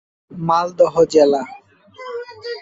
[0.31, 1.41] মালদহ জেলা